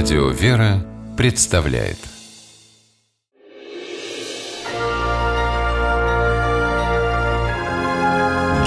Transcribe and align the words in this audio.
Радио 0.00 0.28
«Вера» 0.28 0.86
представляет 1.16 1.98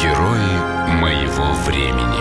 Герои 0.02 0.92
моего 1.00 1.54
времени 1.66 2.20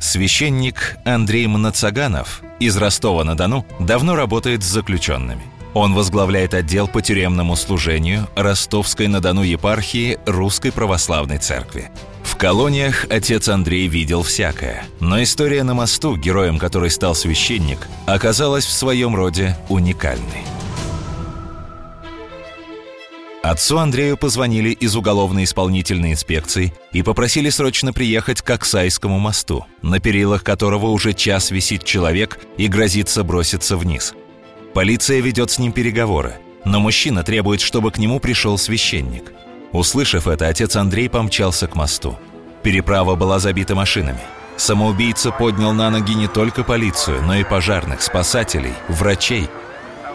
Священник 0.00 0.96
Андрей 1.04 1.46
Мнацаганов 1.46 2.42
из 2.58 2.76
Ростова-на-Дону 2.76 3.64
давно 3.78 4.16
работает 4.16 4.64
с 4.64 4.66
заключенными. 4.66 5.44
Он 5.74 5.94
возглавляет 5.94 6.54
отдел 6.54 6.88
по 6.88 7.00
тюремному 7.00 7.54
служению 7.54 8.26
Ростовской-на-Дону 8.34 9.42
епархии 9.44 10.18
Русской 10.26 10.72
Православной 10.72 11.38
Церкви. 11.38 11.92
В 12.22 12.36
колониях 12.36 13.06
отец 13.10 13.48
Андрей 13.48 13.86
видел 13.88 14.22
всякое, 14.22 14.84
но 15.00 15.22
история 15.22 15.62
на 15.62 15.74
мосту, 15.74 16.16
героем 16.16 16.58
которой 16.58 16.90
стал 16.90 17.14
священник, 17.14 17.88
оказалась 18.06 18.64
в 18.64 18.72
своем 18.72 19.14
роде 19.14 19.56
уникальной. 19.68 20.44
Отцу 23.42 23.78
Андрею 23.78 24.16
позвонили 24.16 24.70
из 24.70 24.94
уголовно-исполнительной 24.94 26.12
инспекции 26.12 26.72
и 26.92 27.02
попросили 27.02 27.50
срочно 27.50 27.92
приехать 27.92 28.40
к 28.40 28.48
Оксайскому 28.48 29.18
мосту, 29.18 29.66
на 29.82 29.98
перилах 29.98 30.44
которого 30.44 30.86
уже 30.86 31.12
час 31.12 31.50
висит 31.50 31.82
человек 31.82 32.38
и 32.56 32.68
грозится 32.68 33.24
броситься 33.24 33.76
вниз. 33.76 34.14
Полиция 34.74 35.20
ведет 35.20 35.50
с 35.50 35.58
ним 35.58 35.72
переговоры, 35.72 36.36
но 36.64 36.78
мужчина 36.78 37.24
требует, 37.24 37.60
чтобы 37.60 37.90
к 37.90 37.98
нему 37.98 38.20
пришел 38.20 38.56
священник. 38.58 39.32
Услышав 39.72 40.26
это, 40.26 40.48
отец 40.48 40.76
Андрей 40.76 41.08
помчался 41.08 41.66
к 41.66 41.74
мосту. 41.74 42.18
Переправа 42.62 43.14
была 43.14 43.38
забита 43.38 43.74
машинами. 43.74 44.20
Самоубийца 44.56 45.32
поднял 45.32 45.72
на 45.72 45.90
ноги 45.90 46.14
не 46.14 46.28
только 46.28 46.62
полицию, 46.62 47.22
но 47.22 47.34
и 47.36 47.44
пожарных, 47.44 48.02
спасателей, 48.02 48.74
врачей– 48.88 49.48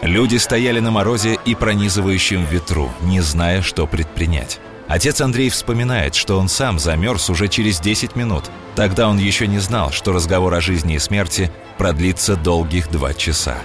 Люди 0.02 0.36
стояли 0.36 0.78
на 0.78 0.90
морозе 0.90 1.38
и 1.44 1.54
пронизывающем 1.54 2.44
ветру, 2.44 2.92
не 3.02 3.20
зная, 3.20 3.62
что 3.62 3.86
предпринять. 3.86 4.60
Отец 4.86 5.20
Андрей 5.20 5.50
вспоминает, 5.50 6.14
что 6.14 6.38
он 6.38 6.48
сам 6.48 6.78
замерз 6.78 7.28
уже 7.30 7.48
через 7.48 7.80
10 7.80 8.16
минут. 8.16 8.44
Тогда 8.74 9.08
он 9.08 9.18
еще 9.18 9.46
не 9.46 9.58
знал, 9.58 9.90
что 9.90 10.12
разговор 10.12 10.54
о 10.54 10.60
жизни 10.60 10.94
и 10.94 10.98
смерти 10.98 11.50
продлится 11.76 12.36
долгих 12.36 12.90
два 12.90 13.12
часа. 13.12 13.58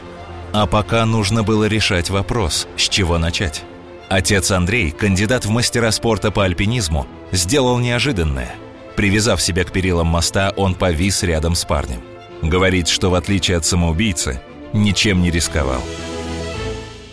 А 0.54 0.66
пока 0.66 1.06
нужно 1.06 1.44
было 1.44 1.66
решать 1.66 2.10
вопрос, 2.10 2.68
с 2.78 2.90
чего 2.90 3.18
начать. 3.18 3.64
Отец 4.10 4.52
Андрей, 4.52 4.92
кандидат 4.92 5.46
в 5.46 5.50
мастера 5.50 5.92
спорта 5.92 6.32
по 6.32 6.44
альпинизму, 6.44 7.08
сделал 7.32 7.80
неожиданное. 7.80 8.56
Привязав 8.96 9.42
себя 9.42 9.64
к 9.64 9.72
перилам 9.72 10.08
моста, 10.08 10.54
он 10.56 10.76
повис 10.76 11.24
рядом 11.24 11.56
с 11.56 11.66
парнем. 11.66 12.02
Говорит, 12.42 12.88
что 12.88 13.10
в 13.10 13.16
отличие 13.16 13.58
от 13.58 13.66
самоубийцы, 13.66 14.42
ничем 14.74 15.22
не 15.22 15.32
рисковал. 15.32 15.82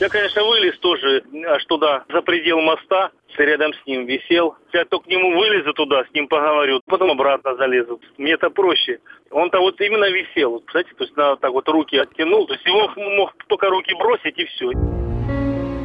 Я, 0.00 0.08
конечно, 0.08 0.42
вылез 0.44 0.78
тоже 0.78 1.22
аж 1.46 1.64
туда, 1.66 2.04
за 2.08 2.22
предел 2.22 2.60
моста, 2.60 3.10
рядом 3.36 3.72
с 3.72 3.86
ним 3.86 4.06
висел. 4.06 4.56
Я 4.72 4.84
только 4.84 5.06
к 5.06 5.08
нему 5.08 5.38
вылезу 5.38 5.72
туда, 5.72 6.04
с 6.04 6.14
ним 6.14 6.28
поговорю, 6.28 6.80
потом 6.86 7.10
обратно 7.10 7.56
залезу. 7.56 8.00
Мне 8.18 8.32
это 8.32 8.50
проще. 8.50 9.00
Он-то 9.30 9.60
вот 9.60 9.80
именно 9.80 10.10
висел, 10.10 10.62
кстати, 10.66 10.88
то 10.96 11.04
есть 11.04 11.16
на 11.16 11.36
так 11.36 11.52
вот 11.52 11.68
руки 11.68 11.96
оттянул, 11.96 12.46
то 12.46 12.54
есть 12.54 12.66
его 12.66 12.90
мог 12.96 13.34
только 13.46 13.68
руки 13.68 13.94
бросить 13.94 14.38
и 14.38 14.44
все. 14.44 14.70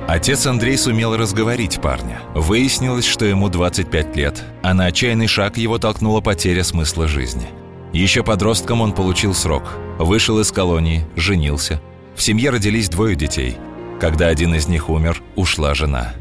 Отец 0.08 0.46
Андрей 0.46 0.78
сумел 0.78 1.16
разговорить 1.18 1.82
парня. 1.82 2.22
Выяснилось, 2.34 3.06
что 3.06 3.26
ему 3.26 3.50
25 3.50 4.16
лет, 4.16 4.44
а 4.62 4.74
на 4.74 4.86
отчаянный 4.86 5.28
шаг 5.28 5.58
его 5.58 5.78
толкнула 5.78 6.22
потеря 6.22 6.64
смысла 6.64 7.08
жизни. 7.08 7.48
Еще 7.92 8.24
подростком 8.24 8.82
он 8.82 8.94
получил 8.94 9.34
срок. 9.34 9.64
Вышел 9.98 10.40
из 10.40 10.52
колонии, 10.52 11.06
женился. 11.16 11.82
В 12.16 12.22
семье 12.22 12.50
родились 12.50 12.90
двое 12.90 13.16
детей– 13.16 13.58
когда 14.00 14.28
один 14.28 14.54
из 14.54 14.68
них 14.68 14.90
умер, 14.90 15.22
ушла 15.36 15.74
жена. 15.74 16.14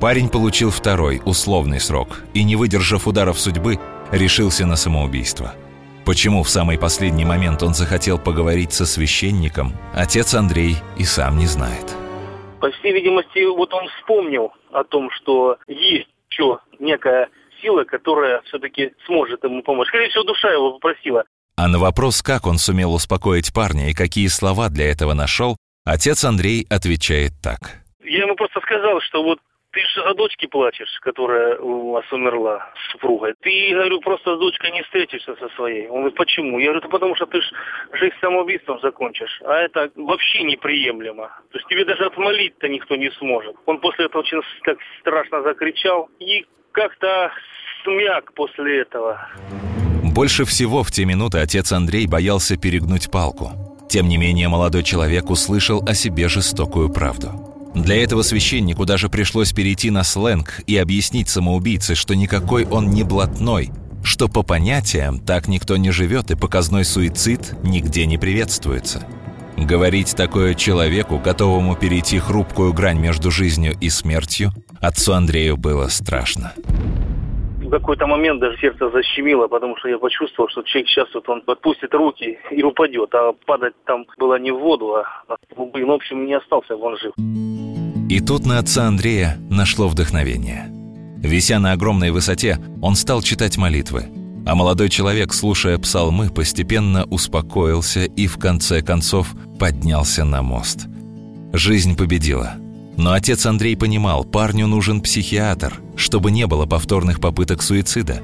Парень 0.00 0.28
получил 0.28 0.70
второй, 0.70 1.22
условный 1.24 1.80
срок, 1.80 2.22
и, 2.34 2.42
не 2.42 2.56
выдержав 2.56 3.06
ударов 3.06 3.38
судьбы, 3.38 3.78
решился 4.10 4.66
на 4.66 4.76
самоубийство. 4.76 5.54
Почему 6.04 6.42
в 6.42 6.50
самый 6.50 6.78
последний 6.78 7.24
момент 7.24 7.62
он 7.62 7.74
захотел 7.74 8.18
поговорить 8.18 8.72
со 8.72 8.86
священником, 8.86 9.74
отец 9.94 10.34
Андрей 10.34 10.76
и 10.98 11.04
сам 11.04 11.38
не 11.38 11.46
знает. 11.46 11.96
По 12.62 12.70
всей 12.70 12.92
видимости, 12.92 13.44
вот 13.44 13.74
он 13.74 13.88
вспомнил 13.88 14.52
о 14.70 14.84
том, 14.84 15.10
что 15.10 15.58
есть 15.66 16.06
еще 16.30 16.60
некая 16.78 17.28
сила, 17.60 17.82
которая 17.82 18.40
все-таки 18.42 18.92
сможет 19.04 19.42
ему 19.42 19.64
помочь. 19.64 19.88
Скорее 19.88 20.10
всего, 20.10 20.22
душа 20.22 20.48
его 20.52 20.74
попросила. 20.74 21.24
А 21.56 21.66
на 21.66 21.80
вопрос, 21.80 22.22
как 22.22 22.46
он 22.46 22.58
сумел 22.58 22.94
успокоить 22.94 23.52
парня 23.52 23.90
и 23.90 23.94
какие 23.94 24.28
слова 24.28 24.68
для 24.68 24.92
этого 24.92 25.12
нашел, 25.12 25.56
Отец 25.84 26.24
Андрей 26.24 26.64
отвечает 26.70 27.32
так. 27.42 27.82
Я 28.04 28.26
ему 28.26 28.36
просто 28.36 28.60
сказал, 28.60 29.00
что 29.00 29.24
вот 29.24 29.40
ты 29.72 29.80
же 29.94 30.02
о 30.02 30.14
дочке 30.14 30.48
плачешь, 30.48 30.98
которая 31.00 31.58
у 31.58 31.92
вас 31.92 32.04
умерла 32.12 32.70
с 32.76 32.92
супругой. 32.92 33.34
Ты, 33.40 33.70
говорю, 33.72 34.00
просто 34.00 34.36
с 34.36 34.38
дочкой 34.38 34.70
не 34.72 34.82
встретишься 34.82 35.34
со 35.36 35.48
своей. 35.56 35.88
Он 35.88 36.00
говорит, 36.00 36.16
почему? 36.16 36.58
Я 36.58 36.66
говорю, 36.66 36.80
это 36.80 36.88
потому 36.88 37.16
что 37.16 37.26
ты 37.26 37.40
ж 37.40 37.44
жизнь 37.92 38.14
самоубийством 38.20 38.78
закончишь. 38.80 39.40
А 39.44 39.54
это 39.54 39.90
вообще 39.96 40.42
неприемлемо. 40.42 41.28
То 41.50 41.58
есть 41.58 41.68
тебе 41.68 41.84
даже 41.84 42.04
отмолить-то 42.04 42.68
никто 42.68 42.96
не 42.96 43.10
сможет. 43.12 43.56
Он 43.66 43.78
после 43.78 44.06
этого 44.06 44.20
очень 44.20 44.40
так 44.64 44.78
страшно 45.00 45.42
закричал 45.42 46.10
и 46.18 46.44
как-то 46.72 47.32
смяк 47.82 48.32
после 48.34 48.82
этого. 48.82 49.26
Больше 50.14 50.44
всего 50.44 50.82
в 50.82 50.90
те 50.90 51.06
минуты 51.06 51.38
отец 51.38 51.72
Андрей 51.72 52.06
боялся 52.06 52.58
перегнуть 52.58 53.10
палку. 53.10 53.52
Тем 53.88 54.08
не 54.08 54.18
менее, 54.18 54.48
молодой 54.48 54.82
человек 54.82 55.30
услышал 55.30 55.82
о 55.86 55.94
себе 55.94 56.28
жестокую 56.28 56.92
правду. 56.92 57.41
Для 57.74 58.02
этого 58.02 58.22
священнику 58.22 58.84
даже 58.84 59.08
пришлось 59.08 59.52
перейти 59.52 59.90
на 59.90 60.04
сленг 60.04 60.60
и 60.66 60.76
объяснить 60.76 61.28
самоубийце, 61.28 61.94
что 61.94 62.14
никакой 62.14 62.66
он 62.66 62.90
не 62.90 63.02
блатной, 63.02 63.70
что 64.04 64.28
по 64.28 64.42
понятиям 64.42 65.18
так 65.18 65.48
никто 65.48 65.76
не 65.76 65.90
живет 65.90 66.30
и 66.30 66.36
показной 66.36 66.84
суицид 66.84 67.54
нигде 67.62 68.04
не 68.06 68.18
приветствуется. 68.18 69.06
Говорить 69.56 70.14
такое 70.16 70.54
человеку, 70.54 71.18
готовому 71.18 71.76
перейти 71.76 72.18
хрупкую 72.18 72.72
грань 72.72 72.98
между 72.98 73.30
жизнью 73.30 73.76
и 73.80 73.90
смертью, 73.90 74.52
отцу 74.80 75.12
Андрею 75.12 75.56
было 75.56 75.88
страшно 75.88 76.52
какой-то 77.82 78.06
момент 78.06 78.40
даже 78.40 78.56
сердце 78.58 78.90
защемило, 78.90 79.48
потому 79.48 79.76
что 79.76 79.88
я 79.88 79.98
почувствовал, 79.98 80.48
что 80.48 80.62
человек 80.62 80.88
сейчас 80.88 81.08
вот 81.14 81.28
он 81.28 81.42
отпустит 81.46 81.92
руки 81.92 82.38
и 82.50 82.62
упадет, 82.62 83.12
а 83.14 83.32
падать 83.44 83.74
там 83.84 84.06
было 84.18 84.38
не 84.38 84.52
в 84.52 84.58
воду, 84.58 84.94
а. 84.94 85.04
Ну, 85.56 85.70
в 85.72 85.90
общем, 85.90 86.24
не 86.24 86.34
остался 86.34 86.76
он 86.76 86.96
жив. 86.96 87.12
И 88.08 88.20
тут 88.20 88.46
на 88.46 88.58
отца 88.58 88.84
Андрея 88.84 89.36
нашло 89.50 89.88
вдохновение. 89.88 90.68
Вися 91.18 91.58
на 91.58 91.72
огромной 91.72 92.10
высоте, 92.10 92.58
он 92.80 92.94
стал 92.94 93.22
читать 93.22 93.58
молитвы. 93.58 94.04
А 94.46 94.54
молодой 94.54 94.88
человек, 94.88 95.32
слушая 95.32 95.78
псалмы, 95.78 96.30
постепенно 96.30 97.04
успокоился 97.10 98.04
и 98.04 98.26
в 98.26 98.38
конце 98.38 98.82
концов 98.82 99.28
поднялся 99.58 100.24
на 100.24 100.42
мост. 100.42 100.86
Жизнь 101.52 101.96
победила– 101.96 102.54
но 102.96 103.12
отец 103.12 103.46
Андрей 103.46 103.76
понимал, 103.76 104.24
парню 104.24 104.66
нужен 104.66 105.00
психиатр, 105.00 105.80
чтобы 105.96 106.30
не 106.30 106.46
было 106.46 106.66
повторных 106.66 107.20
попыток 107.20 107.62
суицида. 107.62 108.20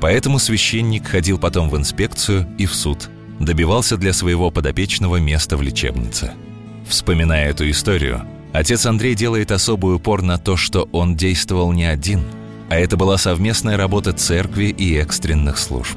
Поэтому 0.00 0.38
священник 0.38 1.06
ходил 1.06 1.38
потом 1.38 1.68
в 1.68 1.76
инспекцию 1.76 2.48
и 2.58 2.66
в 2.66 2.74
суд, 2.74 3.10
добивался 3.38 3.96
для 3.96 4.12
своего 4.12 4.50
подопечного 4.50 5.16
места 5.16 5.56
в 5.56 5.62
лечебнице. 5.62 6.32
Вспоминая 6.88 7.50
эту 7.50 7.68
историю, 7.68 8.22
отец 8.52 8.86
Андрей 8.86 9.14
делает 9.14 9.52
особый 9.52 9.96
упор 9.96 10.22
на 10.22 10.38
то, 10.38 10.56
что 10.56 10.88
он 10.92 11.16
действовал 11.16 11.72
не 11.72 11.84
один, 11.84 12.22
а 12.70 12.76
это 12.76 12.96
была 12.96 13.18
совместная 13.18 13.76
работа 13.76 14.12
церкви 14.12 14.66
и 14.66 14.94
экстренных 14.96 15.58
служб. 15.58 15.96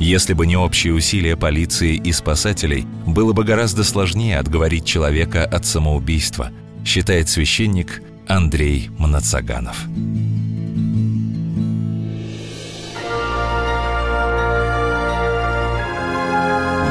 Если 0.00 0.32
бы 0.32 0.46
не 0.46 0.56
общие 0.56 0.92
усилия 0.92 1.36
полиции 1.36 1.94
и 1.94 2.10
спасателей, 2.10 2.84
было 3.06 3.32
бы 3.32 3.44
гораздо 3.44 3.84
сложнее 3.84 4.38
отговорить 4.38 4.84
человека 4.84 5.44
от 5.44 5.66
самоубийства– 5.66 6.50
считает 6.84 7.28
священник 7.28 8.02
Андрей 8.26 8.90
Мнацаганов. 8.98 9.86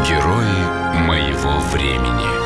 Герои 0.07 1.07
моего 1.07 1.59
времени. 1.71 2.42